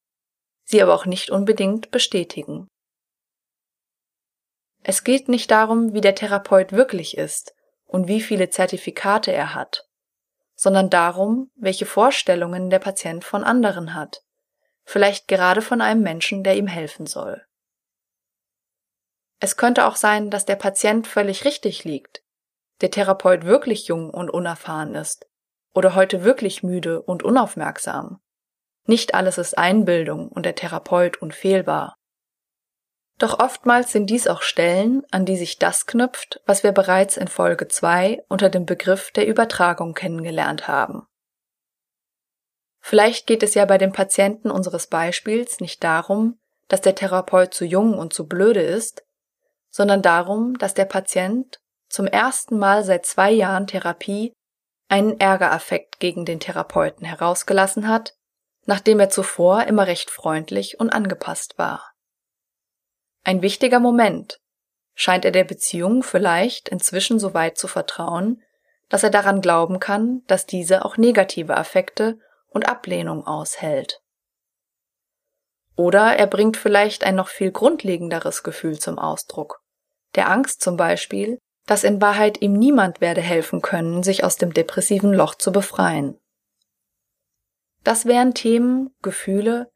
sie 0.64 0.82
aber 0.82 0.94
auch 0.94 1.06
nicht 1.06 1.30
unbedingt 1.30 1.90
bestätigen. 1.90 2.68
Es 4.82 5.04
geht 5.04 5.28
nicht 5.28 5.50
darum, 5.50 5.94
wie 5.94 6.00
der 6.00 6.14
Therapeut 6.14 6.72
wirklich 6.72 7.16
ist 7.16 7.54
und 7.86 8.08
wie 8.08 8.20
viele 8.20 8.50
Zertifikate 8.50 9.32
er 9.32 9.54
hat, 9.54 9.88
sondern 10.56 10.90
darum, 10.90 11.50
welche 11.54 11.86
Vorstellungen 11.86 12.70
der 12.70 12.78
Patient 12.78 13.24
von 13.24 13.44
anderen 13.44 13.94
hat, 13.94 14.22
vielleicht 14.84 15.28
gerade 15.28 15.62
von 15.62 15.80
einem 15.80 16.02
Menschen, 16.02 16.44
der 16.44 16.56
ihm 16.56 16.66
helfen 16.66 17.06
soll. 17.06 17.44
Es 19.40 19.56
könnte 19.56 19.86
auch 19.86 19.96
sein, 19.96 20.30
dass 20.30 20.44
der 20.44 20.56
Patient 20.56 21.06
völlig 21.06 21.44
richtig 21.44 21.84
liegt, 21.84 22.22
der 22.80 22.90
Therapeut 22.90 23.44
wirklich 23.44 23.88
jung 23.88 24.10
und 24.10 24.30
unerfahren 24.30 24.94
ist 24.94 25.26
oder 25.74 25.94
heute 25.94 26.24
wirklich 26.24 26.62
müde 26.62 27.02
und 27.02 27.22
unaufmerksam. 27.22 28.20
Nicht 28.86 29.14
alles 29.14 29.38
ist 29.38 29.56
Einbildung 29.56 30.28
und 30.28 30.44
der 30.44 30.54
Therapeut 30.54 31.20
unfehlbar. 31.22 31.94
Doch 33.18 33.38
oftmals 33.38 33.92
sind 33.92 34.10
dies 34.10 34.26
auch 34.26 34.42
Stellen, 34.42 35.04
an 35.10 35.24
die 35.24 35.36
sich 35.36 35.58
das 35.58 35.86
knüpft, 35.86 36.40
was 36.46 36.64
wir 36.64 36.72
bereits 36.72 37.16
in 37.16 37.28
Folge 37.28 37.68
2 37.68 38.24
unter 38.28 38.50
dem 38.50 38.66
Begriff 38.66 39.12
der 39.12 39.26
Übertragung 39.26 39.94
kennengelernt 39.94 40.66
haben. 40.66 41.06
Vielleicht 42.80 43.26
geht 43.26 43.42
es 43.42 43.54
ja 43.54 43.64
bei 43.64 43.78
dem 43.78 43.92
Patienten 43.92 44.50
unseres 44.50 44.88
Beispiels 44.88 45.60
nicht 45.60 45.82
darum, 45.82 46.38
dass 46.68 46.80
der 46.80 46.94
Therapeut 46.94 47.54
zu 47.54 47.64
jung 47.64 47.96
und 47.96 48.12
zu 48.12 48.26
blöde 48.26 48.62
ist, 48.62 49.04
sondern 49.70 50.02
darum, 50.02 50.58
dass 50.58 50.74
der 50.74 50.84
Patient 50.84 51.60
zum 51.88 52.06
ersten 52.06 52.58
Mal 52.58 52.84
seit 52.84 53.06
zwei 53.06 53.30
Jahren 53.30 53.66
Therapie 53.66 54.32
einen 54.88 55.18
Ärgeraffekt 55.18 55.98
gegen 55.98 56.24
den 56.24 56.40
Therapeuten 56.40 57.06
herausgelassen 57.06 57.88
hat, 57.88 58.14
nachdem 58.66 59.00
er 59.00 59.10
zuvor 59.10 59.64
immer 59.64 59.86
recht 59.86 60.10
freundlich 60.10 60.80
und 60.80 60.90
angepasst 60.90 61.58
war. 61.58 61.92
Ein 63.24 63.42
wichtiger 63.42 63.80
Moment, 63.80 64.40
scheint 64.94 65.24
er 65.24 65.32
der 65.32 65.44
Beziehung 65.44 66.02
vielleicht 66.02 66.68
inzwischen 66.68 67.18
so 67.18 67.34
weit 67.34 67.58
zu 67.58 67.68
vertrauen, 67.68 68.42
dass 68.88 69.02
er 69.02 69.10
daran 69.10 69.40
glauben 69.40 69.80
kann, 69.80 70.22
dass 70.26 70.46
diese 70.46 70.84
auch 70.84 70.96
negative 70.96 71.56
Affekte 71.56 72.18
und 72.48 72.68
Ablehnung 72.68 73.26
aushält. 73.26 74.00
Oder 75.76 76.16
er 76.16 76.28
bringt 76.28 76.56
vielleicht 76.56 77.02
ein 77.02 77.16
noch 77.16 77.28
viel 77.28 77.50
grundlegenderes 77.50 78.42
Gefühl 78.44 78.78
zum 78.78 78.98
Ausdruck, 78.98 79.60
der 80.14 80.30
Angst 80.30 80.60
zum 80.60 80.76
Beispiel, 80.76 81.38
dass 81.66 81.82
in 81.82 82.00
Wahrheit 82.00 82.40
ihm 82.42 82.52
niemand 82.52 83.00
werde 83.00 83.22
helfen 83.22 83.62
können, 83.62 84.02
sich 84.02 84.22
aus 84.22 84.36
dem 84.36 84.52
depressiven 84.52 85.12
Loch 85.12 85.34
zu 85.34 85.50
befreien. 85.50 86.20
Das 87.84 88.06
wären 88.06 88.34
Themen, 88.34 88.94
Gefühle, 89.02 89.70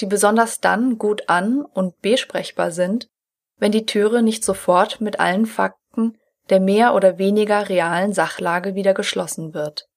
die 0.00 0.06
besonders 0.06 0.60
dann 0.60 0.98
gut 0.98 1.28
an 1.28 1.64
und 1.64 2.00
besprechbar 2.00 2.70
sind, 2.70 3.08
wenn 3.56 3.72
die 3.72 3.86
Türe 3.86 4.22
nicht 4.22 4.44
sofort 4.44 5.00
mit 5.00 5.18
allen 5.18 5.46
Fakten 5.46 6.18
der 6.50 6.60
mehr 6.60 6.94
oder 6.94 7.16
weniger 7.16 7.68
realen 7.68 8.12
Sachlage 8.12 8.74
wieder 8.74 8.92
geschlossen 8.92 9.54
wird. 9.54 9.88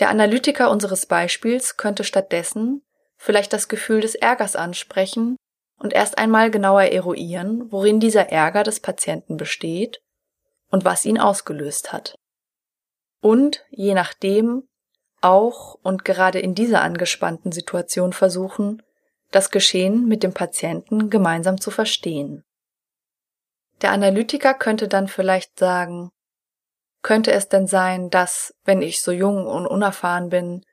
Der 0.00 0.08
Analytiker 0.08 0.70
unseres 0.70 1.06
Beispiels 1.06 1.76
könnte 1.76 2.02
stattdessen 2.02 2.82
vielleicht 3.16 3.52
das 3.52 3.68
Gefühl 3.68 4.00
des 4.00 4.16
Ärgers 4.16 4.56
ansprechen 4.56 5.36
und 5.78 5.92
erst 5.92 6.18
einmal 6.18 6.50
genauer 6.50 6.82
eruieren, 6.82 7.70
worin 7.70 8.00
dieser 8.00 8.30
Ärger 8.30 8.64
des 8.64 8.80
Patienten 8.80 9.36
besteht 9.36 10.02
und 10.70 10.84
was 10.84 11.04
ihn 11.04 11.18
ausgelöst 11.18 11.92
hat. 11.92 12.16
Und 13.20 13.64
je 13.70 13.94
nachdem 13.94 14.68
auch 15.24 15.78
und 15.82 16.04
gerade 16.04 16.38
in 16.38 16.54
dieser 16.54 16.82
angespannten 16.82 17.50
Situation 17.50 18.12
versuchen, 18.12 18.82
das 19.30 19.50
Geschehen 19.50 20.06
mit 20.06 20.22
dem 20.22 20.34
Patienten 20.34 21.10
gemeinsam 21.10 21.60
zu 21.60 21.70
verstehen. 21.70 22.44
Der 23.82 23.90
Analytiker 23.90 24.54
könnte 24.54 24.86
dann 24.86 25.08
vielleicht 25.08 25.58
sagen, 25.58 26.10
könnte 27.02 27.32
es 27.32 27.48
denn 27.48 27.66
sein, 27.66 28.10
dass, 28.10 28.54
wenn 28.64 28.82
ich 28.82 29.02
so 29.02 29.10
jung 29.12 29.46
und 29.46 29.66
unerfahren 29.66 30.28
bin, 30.28 30.64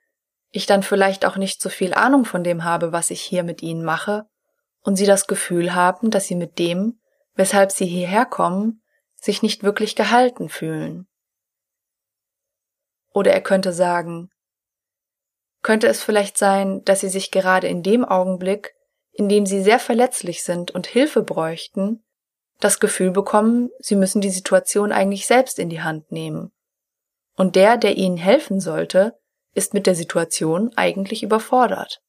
ich 0.50 0.66
dann 0.66 0.82
vielleicht 0.82 1.24
auch 1.24 1.36
nicht 1.36 1.60
so 1.60 1.68
viel 1.68 1.94
Ahnung 1.94 2.24
von 2.24 2.44
dem 2.44 2.62
habe, 2.62 2.92
was 2.92 3.10
ich 3.10 3.20
hier 3.20 3.42
mit 3.42 3.62
Ihnen 3.62 3.84
mache 3.84 4.26
und 4.82 4.96
sie 4.96 5.06
das 5.06 5.26
Gefühl 5.26 5.74
haben, 5.74 6.10
dass 6.10 6.26
sie 6.26 6.34
mit 6.34 6.58
dem, 6.58 7.00
weshalb 7.34 7.72
sie 7.72 7.86
hierher 7.86 8.26
kommen, 8.26 8.82
sich 9.16 9.42
nicht 9.42 9.62
wirklich 9.62 9.96
gehalten 9.96 10.48
fühlen. 10.48 11.06
Oder 13.14 13.32
er 13.32 13.40
könnte 13.40 13.72
sagen, 13.72 14.30
könnte 15.62 15.86
es 15.86 16.02
vielleicht 16.02 16.36
sein, 16.36 16.84
dass 16.84 17.00
sie 17.00 17.08
sich 17.08 17.30
gerade 17.30 17.68
in 17.68 17.82
dem 17.82 18.04
Augenblick, 18.04 18.74
in 19.12 19.28
dem 19.28 19.46
sie 19.46 19.62
sehr 19.62 19.78
verletzlich 19.78 20.42
sind 20.42 20.70
und 20.70 20.86
Hilfe 20.86 21.22
bräuchten, 21.22 22.02
das 22.60 22.80
Gefühl 22.80 23.10
bekommen, 23.10 23.70
sie 23.78 23.96
müssen 23.96 24.20
die 24.20 24.30
Situation 24.30 24.92
eigentlich 24.92 25.26
selbst 25.26 25.58
in 25.58 25.68
die 25.68 25.82
Hand 25.82 26.12
nehmen. 26.12 26.52
Und 27.36 27.56
der, 27.56 27.76
der 27.76 27.96
ihnen 27.96 28.16
helfen 28.16 28.60
sollte, 28.60 29.18
ist 29.54 29.74
mit 29.74 29.86
der 29.86 29.94
Situation 29.94 30.70
eigentlich 30.76 31.22
überfordert. 31.22 32.00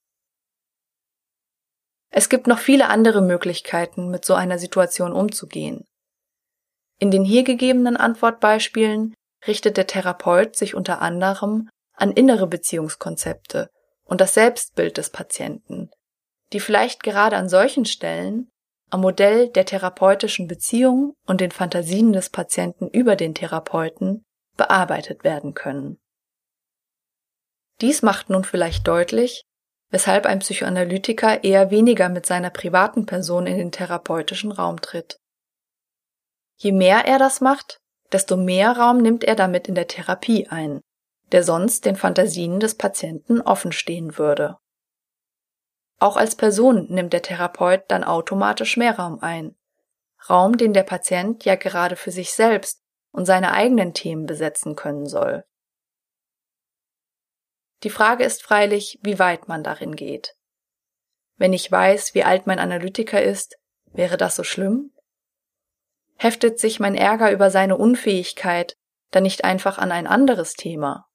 Es 2.09 2.29
gibt 2.29 2.45
noch 2.45 2.59
viele 2.59 2.89
andere 2.89 3.21
Möglichkeiten, 3.21 4.09
mit 4.09 4.23
so 4.23 4.35
einer 4.35 4.59
Situation 4.59 5.11
umzugehen. 5.13 5.85
In 6.99 7.09
den 7.09 7.23
hier 7.23 7.43
gegebenen 7.43 7.97
Antwortbeispielen 7.97 9.15
richtet 9.47 9.77
der 9.77 9.87
Therapeut 9.87 10.55
sich 10.55 10.75
unter 10.75 11.01
anderem 11.01 11.69
an 11.93 12.11
innere 12.11 12.47
Beziehungskonzepte 12.47 13.69
und 14.03 14.21
das 14.21 14.33
Selbstbild 14.33 14.97
des 14.97 15.09
Patienten, 15.09 15.89
die 16.51 16.59
vielleicht 16.59 17.03
gerade 17.03 17.37
an 17.37 17.49
solchen 17.49 17.85
Stellen 17.85 18.49
am 18.89 19.01
Modell 19.01 19.49
der 19.49 19.65
therapeutischen 19.65 20.47
Beziehung 20.47 21.15
und 21.25 21.41
den 21.41 21.51
Fantasien 21.51 22.13
des 22.13 22.29
Patienten 22.29 22.87
über 22.89 23.15
den 23.15 23.33
Therapeuten 23.33 24.23
bearbeitet 24.55 25.23
werden 25.23 25.53
können. 25.55 25.97
Dies 27.81 28.03
macht 28.03 28.29
nun 28.29 28.43
vielleicht 28.43 28.87
deutlich, 28.87 29.43
weshalb 29.89 30.25
ein 30.25 30.39
Psychoanalytiker 30.39 31.43
eher 31.43 31.71
weniger 31.71 32.09
mit 32.09 32.25
seiner 32.25 32.49
privaten 32.49 33.05
Person 33.05 33.47
in 33.47 33.57
den 33.57 33.71
therapeutischen 33.71 34.51
Raum 34.51 34.79
tritt. 34.79 35.17
Je 36.57 36.71
mehr 36.71 37.05
er 37.05 37.17
das 37.17 37.41
macht, 37.41 37.79
desto 38.11 38.37
mehr 38.37 38.77
Raum 38.77 38.97
nimmt 38.97 39.23
er 39.23 39.35
damit 39.35 39.67
in 39.67 39.75
der 39.75 39.87
Therapie 39.87 40.47
ein, 40.47 40.81
der 41.33 41.43
sonst 41.43 41.85
den 41.85 41.95
Fantasien 41.95 42.59
des 42.59 42.75
Patienten 42.75 43.41
offen 43.41 43.71
stehen 43.71 44.17
würde. 44.17 44.57
Auch 45.99 46.15
als 46.15 46.35
Person 46.35 46.85
nimmt 46.89 47.11
der 47.11 47.23
Therapeut 47.23 47.83
dann 47.87 48.03
automatisch 48.03 48.77
mehr 48.77 48.97
Raum 48.99 49.19
ein. 49.19 49.55
Raum, 50.29 50.57
den 50.57 50.73
der 50.73 50.83
Patient 50.83 51.43
ja 51.43 51.55
gerade 51.55 51.95
für 51.95 52.11
sich 52.11 52.33
selbst 52.33 52.83
und 53.11 53.25
seine 53.25 53.51
eigenen 53.51 53.93
Themen 53.93 54.27
besetzen 54.27 54.75
können 54.75 55.07
soll. 55.07 55.43
Die 57.81 57.89
Frage 57.89 58.23
ist 58.23 58.43
freilich, 58.43 58.99
wie 59.01 59.17
weit 59.17 59.47
man 59.47 59.63
darin 59.63 59.95
geht. 59.95 60.35
Wenn 61.37 61.51
ich 61.51 61.69
weiß, 61.69 62.13
wie 62.13 62.23
alt 62.23 62.45
mein 62.45 62.59
Analytiker 62.59 63.21
ist, 63.21 63.57
wäre 63.91 64.17
das 64.17 64.35
so 64.35 64.43
schlimm? 64.43 64.91
Heftet 66.15 66.59
sich 66.59 66.79
mein 66.79 66.95
Ärger 66.95 67.31
über 67.31 67.49
seine 67.49 67.75
Unfähigkeit 67.75 68.77
dann 69.09 69.23
nicht 69.23 69.43
einfach 69.43 69.79
an 69.79 69.91
ein 69.91 70.05
anderes 70.07 70.53
Thema? 70.53 71.07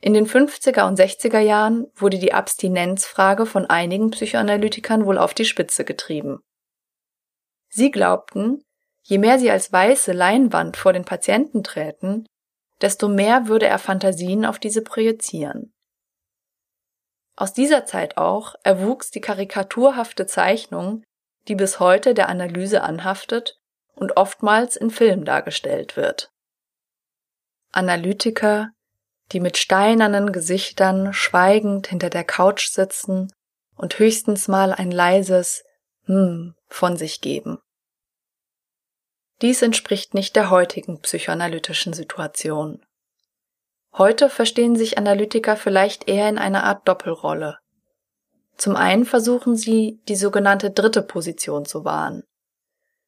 In 0.00 0.14
den 0.14 0.26
50er 0.26 0.86
und 0.86 0.98
60er 0.98 1.40
Jahren 1.40 1.86
wurde 1.94 2.18
die 2.18 2.32
Abstinenzfrage 2.32 3.44
von 3.44 3.66
einigen 3.66 4.10
Psychoanalytikern 4.10 5.04
wohl 5.04 5.18
auf 5.18 5.34
die 5.34 5.44
Spitze 5.44 5.84
getrieben. 5.84 6.40
Sie 7.68 7.90
glaubten, 7.90 8.62
je 9.02 9.18
mehr 9.18 9.38
sie 9.38 9.50
als 9.50 9.72
weiße 9.72 10.12
Leinwand 10.12 10.76
vor 10.76 10.92
den 10.92 11.04
Patienten 11.04 11.62
träten, 11.62 12.26
desto 12.80 13.08
mehr 13.08 13.46
würde 13.46 13.66
er 13.66 13.78
Fantasien 13.78 14.46
auf 14.46 14.58
diese 14.58 14.82
projizieren. 14.82 15.72
Aus 17.36 17.52
dieser 17.52 17.84
Zeit 17.84 18.16
auch 18.16 18.54
erwuchs 18.64 19.10
die 19.10 19.20
karikaturhafte 19.20 20.26
Zeichnung, 20.26 21.04
die 21.48 21.54
bis 21.54 21.78
heute 21.78 22.14
der 22.14 22.28
Analyse 22.28 22.82
anhaftet 22.82 23.60
und 23.94 24.16
oftmals 24.16 24.76
in 24.76 24.90
Filmen 24.90 25.24
dargestellt 25.24 25.96
wird. 25.96 26.30
Analytiker, 27.72 28.70
die 29.32 29.40
mit 29.40 29.56
steinernen 29.56 30.32
Gesichtern 30.32 31.12
schweigend 31.12 31.86
hinter 31.86 32.10
der 32.10 32.24
Couch 32.24 32.68
sitzen 32.68 33.32
und 33.76 33.98
höchstens 33.98 34.48
mal 34.48 34.72
ein 34.72 34.90
leises 34.90 35.64
Hm 36.06 36.54
von 36.68 36.96
sich 36.96 37.20
geben. 37.20 37.58
Dies 39.42 39.62
entspricht 39.62 40.12
nicht 40.14 40.36
der 40.36 40.50
heutigen 40.50 41.00
psychoanalytischen 41.00 41.92
Situation. 41.92 42.84
Heute 43.96 44.28
verstehen 44.28 44.76
sich 44.76 44.98
Analytiker 44.98 45.56
vielleicht 45.56 46.08
eher 46.08 46.28
in 46.28 46.38
einer 46.38 46.64
Art 46.64 46.86
Doppelrolle. 46.86 47.58
Zum 48.56 48.76
einen 48.76 49.06
versuchen 49.06 49.56
sie, 49.56 50.00
die 50.08 50.16
sogenannte 50.16 50.70
dritte 50.70 51.02
Position 51.02 51.64
zu 51.64 51.84
wahren. 51.84 52.22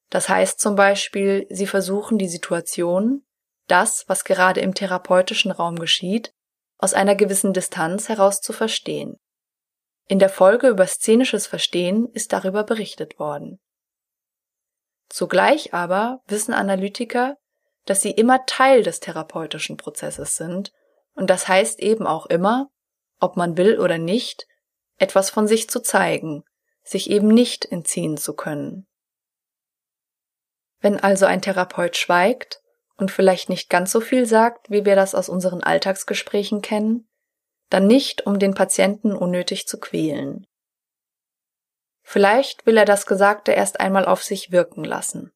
Das 0.08 0.28
heißt 0.28 0.58
zum 0.58 0.74
Beispiel, 0.74 1.46
sie 1.50 1.66
versuchen 1.66 2.18
die 2.18 2.28
Situation, 2.28 3.22
das, 3.66 4.08
was 4.08 4.24
gerade 4.24 4.60
im 4.60 4.74
therapeutischen 4.74 5.50
Raum 5.50 5.78
geschieht, 5.78 6.34
aus 6.78 6.94
einer 6.94 7.14
gewissen 7.14 7.52
Distanz 7.52 8.08
heraus 8.08 8.40
zu 8.40 8.52
verstehen. 8.52 9.18
In 10.08 10.18
der 10.18 10.28
Folge 10.28 10.68
über 10.68 10.86
szenisches 10.86 11.46
Verstehen 11.46 12.08
ist 12.12 12.32
darüber 12.32 12.64
berichtet 12.64 13.18
worden. 13.18 13.60
Zugleich 15.08 15.74
aber 15.74 16.22
wissen 16.26 16.54
Analytiker, 16.54 17.36
dass 17.84 18.02
sie 18.02 18.10
immer 18.10 18.44
Teil 18.46 18.82
des 18.82 19.00
therapeutischen 19.00 19.76
Prozesses 19.76 20.36
sind 20.36 20.72
und 21.14 21.28
das 21.30 21.48
heißt 21.48 21.80
eben 21.80 22.06
auch 22.06 22.26
immer, 22.26 22.70
ob 23.20 23.36
man 23.36 23.56
will 23.56 23.78
oder 23.78 23.98
nicht, 23.98 24.46
etwas 24.98 25.30
von 25.30 25.46
sich 25.46 25.68
zu 25.68 25.80
zeigen, 25.80 26.44
sich 26.82 27.10
eben 27.10 27.28
nicht 27.28 27.64
entziehen 27.66 28.16
zu 28.16 28.34
können. 28.34 28.86
Wenn 30.80 30.98
also 30.98 31.26
ein 31.26 31.42
Therapeut 31.42 31.96
schweigt 31.96 32.61
und 33.02 33.10
vielleicht 33.10 33.48
nicht 33.48 33.68
ganz 33.68 33.90
so 33.90 34.00
viel 34.00 34.26
sagt, 34.26 34.70
wie 34.70 34.84
wir 34.84 34.94
das 34.94 35.16
aus 35.16 35.28
unseren 35.28 35.60
Alltagsgesprächen 35.60 36.62
kennen, 36.62 37.08
dann 37.68 37.88
nicht, 37.88 38.26
um 38.26 38.38
den 38.38 38.54
Patienten 38.54 39.12
unnötig 39.12 39.66
zu 39.66 39.80
quälen. 39.80 40.46
Vielleicht 42.04 42.64
will 42.64 42.76
er 42.76 42.84
das 42.84 43.04
Gesagte 43.04 43.50
erst 43.50 43.80
einmal 43.80 44.04
auf 44.04 44.22
sich 44.22 44.52
wirken 44.52 44.84
lassen. 44.84 45.32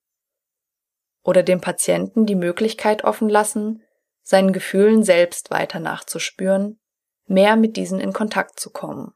Oder 1.25 1.43
dem 1.43 1.61
Patienten 1.61 2.25
die 2.25 2.37
Möglichkeit 2.37 3.03
offen 3.03 3.29
lassen, 3.29 3.83
seinen 4.23 4.53
Gefühlen 4.53 5.03
selbst 5.03 5.51
weiter 5.51 5.81
nachzuspüren, 5.81 6.79
mehr 7.27 7.57
mit 7.57 7.77
diesen 7.77 7.99
in 7.99 8.13
Kontakt 8.13 8.61
zu 8.61 8.71
kommen. 8.71 9.13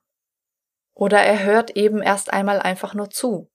Oder 0.93 1.21
er 1.21 1.45
hört 1.45 1.77
eben 1.77 2.03
erst 2.03 2.33
einmal 2.33 2.59
einfach 2.59 2.95
nur 2.95 3.11
zu, 3.11 3.49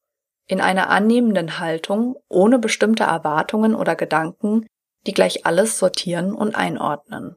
in 0.47 0.61
einer 0.61 0.89
annehmenden 0.89 1.59
Haltung, 1.59 2.15
ohne 2.29 2.59
bestimmte 2.59 3.03
Erwartungen 3.03 3.75
oder 3.75 3.97
Gedanken, 3.97 4.65
die 5.05 5.13
gleich 5.13 5.45
alles 5.45 5.77
sortieren 5.77 6.33
und 6.33 6.55
einordnen. 6.55 7.35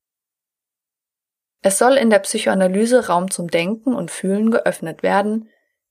Es 1.60 1.78
soll 1.78 1.94
in 1.94 2.10
der 2.10 2.20
Psychoanalyse 2.20 3.08
Raum 3.08 3.30
zum 3.30 3.48
Denken 3.48 3.94
und 3.94 4.10
Fühlen 4.10 4.50
geöffnet 4.50 5.02
werden, 5.02 5.48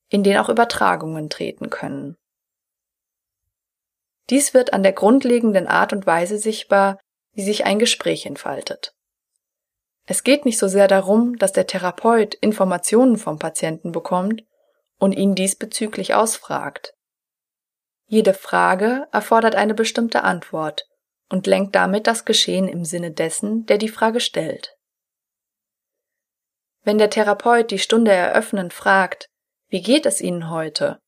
in 0.08 0.22
den 0.22 0.38
auch 0.38 0.48
Übertragungen 0.48 1.28
treten 1.28 1.68
können. 1.70 2.16
Dies 4.30 4.54
wird 4.54 4.72
an 4.72 4.82
der 4.82 4.92
grundlegenden 4.92 5.66
Art 5.66 5.92
und 5.92 6.06
Weise 6.06 6.38
sichtbar, 6.38 6.98
wie 7.32 7.42
sich 7.42 7.64
ein 7.66 7.78
Gespräch 7.78 8.26
entfaltet. 8.26 8.94
Es 10.06 10.24
geht 10.24 10.46
nicht 10.46 10.58
so 10.58 10.68
sehr 10.68 10.88
darum, 10.88 11.36
dass 11.36 11.52
der 11.52 11.66
Therapeut 11.66 12.34
Informationen 12.34 13.18
vom 13.18 13.38
Patienten 13.38 13.92
bekommt 13.92 14.42
und 14.98 15.12
ihn 15.12 15.34
diesbezüglich 15.34 16.14
ausfragt. 16.14 16.94
Jede 18.06 18.32
Frage 18.32 19.06
erfordert 19.12 19.54
eine 19.54 19.74
bestimmte 19.74 20.24
Antwort 20.24 20.87
und 21.28 21.46
lenkt 21.46 21.74
damit 21.74 22.06
das 22.06 22.24
Geschehen 22.24 22.68
im 22.68 22.84
Sinne 22.84 23.10
dessen, 23.10 23.66
der 23.66 23.78
die 23.78 23.88
Frage 23.88 24.20
stellt. 24.20 24.76
Wenn 26.82 26.98
der 26.98 27.10
Therapeut 27.10 27.70
die 27.70 27.78
Stunde 27.78 28.12
eröffnend 28.12 28.72
fragt, 28.72 29.28
wie 29.68 29.82
geht 29.82 30.06
es 30.06 30.20
Ihnen 30.20 30.50
heute, 30.50 30.98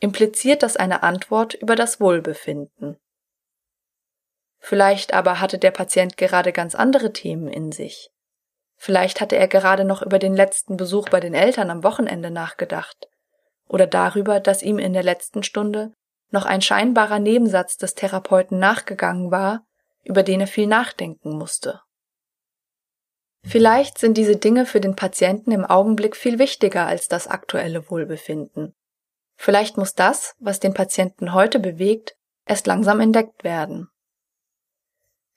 impliziert 0.00 0.62
das 0.62 0.76
eine 0.76 1.02
Antwort 1.02 1.54
über 1.54 1.76
das 1.76 2.00
Wohlbefinden. 2.00 2.98
Vielleicht 4.58 5.12
aber 5.12 5.40
hatte 5.40 5.58
der 5.58 5.70
Patient 5.70 6.16
gerade 6.16 6.52
ganz 6.52 6.74
andere 6.74 7.12
Themen 7.12 7.48
in 7.48 7.70
sich. 7.70 8.10
Vielleicht 8.76 9.20
hatte 9.20 9.36
er 9.36 9.46
gerade 9.46 9.84
noch 9.84 10.02
über 10.02 10.18
den 10.18 10.34
letzten 10.34 10.76
Besuch 10.76 11.08
bei 11.08 11.20
den 11.20 11.34
Eltern 11.34 11.70
am 11.70 11.84
Wochenende 11.84 12.30
nachgedacht 12.30 13.08
oder 13.68 13.86
darüber, 13.86 14.40
dass 14.40 14.62
ihm 14.62 14.78
in 14.78 14.92
der 14.92 15.02
letzten 15.02 15.42
Stunde 15.42 15.92
noch 16.34 16.44
ein 16.44 16.60
scheinbarer 16.60 17.18
Nebensatz 17.18 17.78
des 17.78 17.94
Therapeuten 17.94 18.58
nachgegangen 18.58 19.30
war, 19.30 19.64
über 20.02 20.22
den 20.22 20.40
er 20.40 20.46
viel 20.46 20.66
nachdenken 20.66 21.38
musste. 21.38 21.80
Vielleicht 23.46 23.98
sind 23.98 24.16
diese 24.16 24.36
Dinge 24.36 24.66
für 24.66 24.80
den 24.80 24.96
Patienten 24.96 25.50
im 25.52 25.64
Augenblick 25.64 26.16
viel 26.16 26.38
wichtiger 26.38 26.86
als 26.86 27.08
das 27.08 27.26
aktuelle 27.26 27.90
Wohlbefinden. 27.90 28.74
Vielleicht 29.36 29.76
muss 29.76 29.94
das, 29.94 30.34
was 30.38 30.60
den 30.60 30.74
Patienten 30.74 31.34
heute 31.34 31.58
bewegt, 31.58 32.16
erst 32.46 32.66
langsam 32.66 33.00
entdeckt 33.00 33.44
werden. 33.44 33.88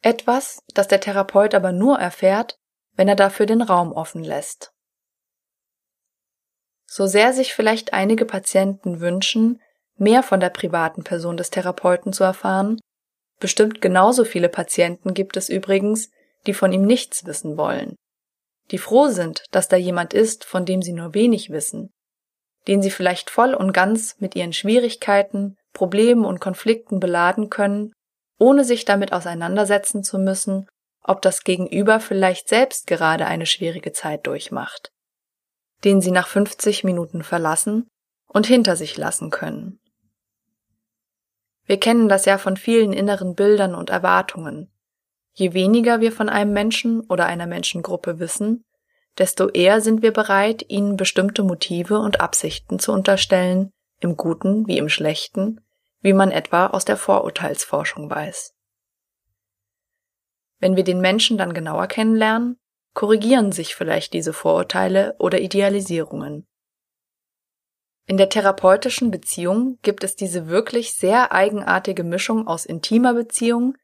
Etwas, 0.02 0.64
das 0.74 0.88
der 0.88 1.02
Therapeut 1.02 1.54
aber 1.54 1.72
nur 1.72 2.00
erfährt, 2.00 2.58
wenn 2.94 3.08
er 3.08 3.16
dafür 3.16 3.46
den 3.46 3.62
Raum 3.62 3.92
offen 3.92 4.24
lässt. 4.24 4.72
So 6.86 7.08
sehr 7.08 7.34
sich 7.34 7.54
vielleicht 7.54 7.94
einige 7.94 8.26
Patienten 8.26 9.02
wünschen, 9.02 9.62
mehr 10.00 10.24
von 10.24 10.40
der 10.40 10.50
privaten 10.50 11.04
Person 11.04 11.38
des 11.38 11.50
Therapeuten 11.50 12.14
zu 12.14 12.24
erfahren, 12.24 12.80
bestimmt 13.40 13.82
genauso 13.82 14.26
viele 14.26 14.50
Patienten 14.50 15.14
gibt 15.14 15.38
es 15.38 15.50
übrigens, 15.50 16.10
die 16.46 16.54
von 16.54 16.72
ihm 16.72 16.86
nichts 16.86 17.26
wissen 17.26 17.58
wollen, 17.58 17.96
die 18.72 18.78
froh 18.78 19.08
sind, 19.08 19.44
dass 19.52 19.68
da 19.68 19.78
jemand 19.78 20.14
ist, 20.14 20.46
von 20.46 20.66
dem 20.66 20.82
sie 20.82 20.94
nur 20.94 21.14
wenig 21.14 21.50
wissen, 21.50 21.90
den 22.68 22.82
sie 22.82 22.92
vielleicht 22.92 23.30
voll 23.30 23.54
und 23.54 23.74
ganz 23.74 24.16
mit 24.20 24.36
ihren 24.36 24.54
Schwierigkeiten, 24.54 25.56
Problemen 25.74 26.26
und 26.26 26.40
Konflikten 26.40 27.00
beladen 27.00 27.50
können, 27.50 27.92
ohne 28.40 28.64
sich 28.64 28.86
damit 28.86 29.14
auseinandersetzen 29.14 30.04
zu 30.04 30.20
müssen 30.20 30.68
ob 31.08 31.22
das 31.22 31.44
Gegenüber 31.44 32.00
vielleicht 32.00 32.50
selbst 32.50 32.86
gerade 32.86 33.26
eine 33.26 33.46
schwierige 33.46 33.94
Zeit 33.94 34.28
durchmacht, 34.28 34.92
den 35.84 36.02
sie 36.02 36.12
nach 36.12 36.28
50 36.28 36.84
Minuten 36.84 37.24
verlassen 37.24 37.88
und 38.28 38.46
hinter 38.46 38.76
sich 38.76 38.98
lassen 38.98 39.32
können. 39.32 39.80
Wir 41.68 41.80
kennen 41.80 42.10
das 42.10 42.26
ja 42.26 42.38
von 42.38 42.58
vielen 42.58 42.94
inneren 42.94 43.36
Bildern 43.36 43.76
und 43.76 43.90
Erwartungen. 43.90 44.72
Je 45.34 45.54
weniger 45.54 46.00
wir 46.00 46.12
von 46.12 46.30
einem 46.30 46.54
Menschen 46.54 47.02
oder 47.02 47.28
einer 47.28 47.46
Menschengruppe 47.46 48.20
wissen, 48.20 48.64
desto 49.18 49.50
eher 49.50 49.82
sind 49.82 50.02
wir 50.02 50.14
bereit, 50.14 50.66
ihnen 50.70 50.96
bestimmte 50.98 51.44
Motive 51.44 52.00
und 52.00 52.22
Absichten 52.22 52.80
zu 52.80 52.92
unterstellen, 52.92 53.72
im 54.00 54.16
Guten 54.16 54.68
wie 54.68 54.78
im 54.78 54.90
Schlechten, 54.90 55.62
wie 56.02 56.14
man 56.14 56.32
etwa 56.32 56.68
aus 56.68 56.86
der 56.86 56.98
Vorurteilsforschung 56.98 58.10
weiß. 58.10 58.54
Wenn 60.60 60.76
wir 60.76 60.84
den 60.84 61.02
Menschen 61.02 61.38
dann 61.38 61.54
genauer 61.54 61.88
kennenlernen, 61.88 62.58
korrigieren 62.94 63.52
sich 63.52 63.76
vielleicht 63.76 64.14
diese 64.14 64.34
Vorurteile 64.34 65.16
oder 65.20 65.40
Idealisierungen. 65.40 66.48
In 68.10 68.16
der 68.16 68.30
therapeutischen 68.30 69.12
Beziehung 69.12 69.80
gibt 69.82 70.06
es 70.06 70.16
diese 70.16 70.48
wirklich 70.48 70.94
sehr 70.94 71.34
eigenartige 71.34 72.06
Mischung 72.06 72.48
aus 72.48 72.66
intimer 72.66 73.14
Beziehung, 73.14 73.76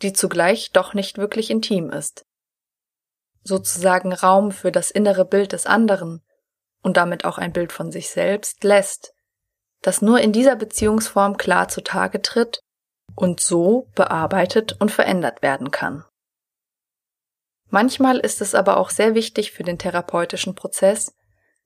die 0.00 0.12
zugleich 0.12 0.70
doch 0.70 0.94
nicht 0.94 1.18
wirklich 1.18 1.50
intim 1.50 1.90
ist. 1.90 2.24
Sozusagen 3.42 4.12
Raum 4.12 4.52
für 4.52 4.70
das 4.70 4.92
innere 4.92 5.24
Bild 5.24 5.52
des 5.52 5.66
anderen 5.66 6.24
und 6.82 6.96
damit 6.96 7.24
auch 7.24 7.36
ein 7.36 7.52
Bild 7.52 7.72
von 7.72 7.90
sich 7.90 8.10
selbst 8.10 8.62
lässt, 8.62 9.12
das 9.82 10.00
nur 10.00 10.20
in 10.20 10.32
dieser 10.32 10.54
Beziehungsform 10.54 11.36
klar 11.36 11.66
zutage 11.66 12.22
tritt 12.22 12.60
und 13.16 13.40
so 13.40 13.88
bearbeitet 13.96 14.76
und 14.80 14.92
verändert 14.92 15.42
werden 15.42 15.72
kann. 15.72 16.04
Manchmal 17.70 18.18
ist 18.18 18.40
es 18.40 18.54
aber 18.54 18.76
auch 18.76 18.90
sehr 18.90 19.16
wichtig 19.16 19.50
für 19.50 19.64
den 19.64 19.80
therapeutischen 19.80 20.54
Prozess, 20.54 21.12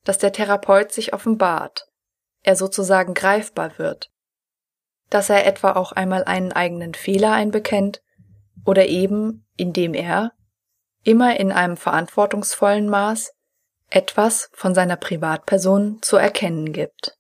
dass 0.05 0.17
der 0.17 0.33
Therapeut 0.33 0.91
sich 0.91 1.13
offenbart, 1.13 1.88
er 2.49 2.57
sozusagen 2.57 3.13
greifbar 3.13 3.79
wird, 3.79 4.11
dass 5.11 5.29
er 5.29 5.47
etwa 5.47 5.73
auch 5.73 5.93
einmal 5.93 6.25
einen 6.25 6.51
eigenen 6.51 6.95
Fehler 6.95 7.33
einbekennt 7.33 8.01
oder 8.65 8.87
eben, 8.87 9.47
indem 9.57 9.93
er, 9.93 10.33
immer 11.05 11.39
in 11.39 11.53
einem 11.53 11.77
verantwortungsvollen 11.77 12.89
Maß, 12.89 13.35
etwas 13.91 14.49
von 14.55 14.75
seiner 14.75 14.97
Privatperson 14.97 15.99
zu 16.01 16.17
erkennen 16.17 16.73
gibt. 16.73 17.18